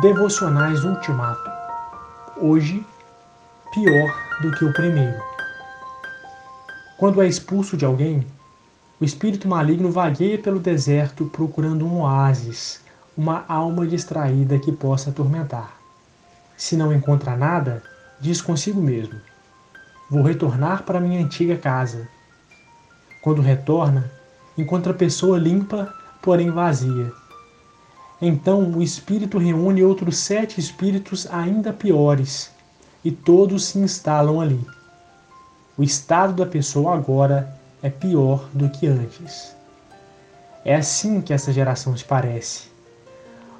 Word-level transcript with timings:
Devocionais 0.00 0.84
Ultimato. 0.84 1.50
Hoje, 2.40 2.84
pior 3.74 4.10
do 4.40 4.50
que 4.52 4.64
o 4.64 4.72
primeiro. 4.72 5.20
Quando 6.96 7.20
é 7.20 7.28
expulso 7.28 7.76
de 7.76 7.84
alguém, 7.84 8.26
o 8.98 9.04
espírito 9.04 9.46
maligno 9.46 9.92
vagueia 9.92 10.38
pelo 10.38 10.58
deserto 10.58 11.26
procurando 11.26 11.84
um 11.84 12.00
oásis, 12.00 12.80
uma 13.14 13.44
alma 13.46 13.86
distraída 13.86 14.58
que 14.58 14.72
possa 14.72 15.10
atormentar. 15.10 15.76
Se 16.56 16.74
não 16.74 16.90
encontra 16.90 17.36
nada, 17.36 17.82
diz 18.18 18.40
consigo 18.40 18.80
mesmo: 18.80 19.20
Vou 20.08 20.22
retornar 20.22 20.84
para 20.84 21.00
minha 21.00 21.22
antiga 21.22 21.58
casa. 21.58 22.08
Quando 23.20 23.42
retorna, 23.42 24.10
encontra 24.56 24.92
a 24.92 24.96
pessoa 24.96 25.38
limpa, 25.38 25.92
porém 26.22 26.50
vazia 26.50 27.12
então 28.24 28.70
o 28.70 28.80
espírito 28.80 29.36
reúne 29.36 29.82
outros 29.82 30.16
sete 30.18 30.60
espíritos 30.60 31.26
ainda 31.28 31.72
piores, 31.72 32.52
e 33.04 33.10
todos 33.10 33.64
se 33.64 33.78
instalam 33.80 34.40
ali. 34.40 34.64
O 35.76 35.82
estado 35.82 36.32
da 36.32 36.46
pessoa 36.46 36.94
agora 36.94 37.52
é 37.82 37.90
pior 37.90 38.48
do 38.54 38.68
que 38.68 38.86
antes. 38.86 39.56
É 40.64 40.76
assim 40.76 41.20
que 41.20 41.32
essa 41.32 41.52
geração 41.52 41.96
se 41.96 42.04
parece. 42.04 42.70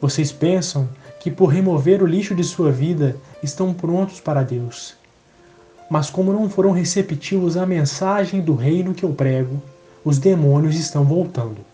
Vocês 0.00 0.30
pensam 0.30 0.88
que 1.18 1.32
por 1.32 1.46
remover 1.46 2.00
o 2.00 2.06
lixo 2.06 2.32
de 2.32 2.44
sua 2.44 2.70
vida 2.70 3.16
estão 3.42 3.74
prontos 3.74 4.20
para 4.20 4.44
Deus. 4.44 4.94
Mas 5.90 6.10
como 6.10 6.32
não 6.32 6.48
foram 6.48 6.70
receptivos 6.70 7.56
à 7.56 7.66
mensagem 7.66 8.40
do 8.40 8.54
reino 8.54 8.94
que 8.94 9.04
eu 9.04 9.12
prego, 9.12 9.60
os 10.04 10.18
demônios 10.18 10.76
estão 10.76 11.02
voltando. 11.04 11.73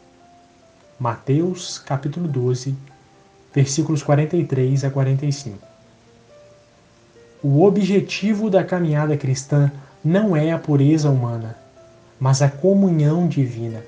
Mateus 1.00 1.78
capítulo 1.78 2.28
12, 2.28 2.76
versículos 3.54 4.02
43 4.02 4.84
a 4.84 4.90
45. 4.90 5.58
O 7.42 7.64
objetivo 7.64 8.50
da 8.50 8.62
caminhada 8.62 9.16
cristã 9.16 9.72
não 10.04 10.36
é 10.36 10.52
a 10.52 10.58
pureza 10.58 11.08
humana, 11.08 11.56
mas 12.20 12.42
a 12.42 12.50
comunhão 12.50 13.26
divina. 13.26 13.82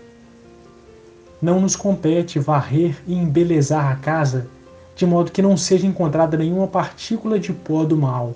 Não 1.42 1.60
nos 1.60 1.76
compete 1.76 2.38
varrer 2.38 2.96
e 3.06 3.12
embelezar 3.12 3.92
a 3.92 3.96
casa 3.96 4.48
de 4.96 5.04
modo 5.04 5.32
que 5.32 5.42
não 5.42 5.54
seja 5.54 5.86
encontrada 5.86 6.38
nenhuma 6.38 6.66
partícula 6.66 7.38
de 7.38 7.52
pó 7.52 7.84
do 7.84 7.94
mal, 7.94 8.34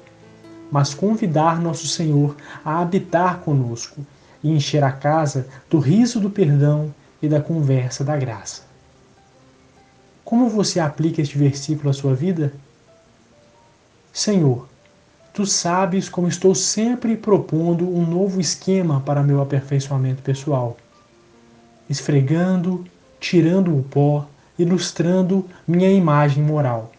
mas 0.70 0.92
convidar 0.92 1.62
nosso 1.62 1.86
Senhor 1.86 2.36
a 2.62 2.82
habitar 2.82 3.38
conosco 3.38 4.04
e 4.44 4.50
encher 4.52 4.84
a 4.84 4.92
casa 4.92 5.48
do 5.70 5.78
riso 5.78 6.20
do 6.20 6.28
perdão 6.28 6.94
e 7.22 7.26
da 7.26 7.40
conversa 7.40 8.04
da 8.04 8.14
graça. 8.18 8.66
Como 10.26 10.48
você 10.48 10.80
aplica 10.80 11.22
este 11.22 11.38
versículo 11.38 11.88
à 11.88 11.92
sua 11.92 12.12
vida? 12.12 12.52
Senhor, 14.12 14.68
tu 15.32 15.46
sabes 15.46 16.08
como 16.08 16.26
estou 16.26 16.52
sempre 16.52 17.16
propondo 17.16 17.88
um 17.88 18.04
novo 18.04 18.40
esquema 18.40 19.00
para 19.00 19.22
meu 19.22 19.40
aperfeiçoamento 19.40 20.24
pessoal, 20.24 20.76
esfregando, 21.88 22.84
tirando 23.20 23.78
o 23.78 23.84
pó, 23.84 24.26
ilustrando 24.58 25.48
minha 25.64 25.92
imagem 25.92 26.42
moral. 26.42 26.90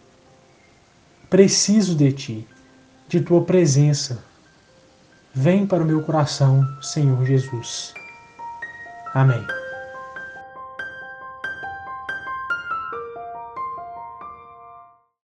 Preciso 1.28 1.94
de 1.94 2.10
ti, 2.10 2.48
de 3.10 3.20
tua 3.20 3.44
presença. 3.44 4.24
Vem 5.34 5.66
para 5.66 5.82
o 5.82 5.86
meu 5.86 6.02
coração, 6.02 6.66
Senhor 6.80 7.22
Jesus. 7.26 7.92
Amém. 9.12 9.57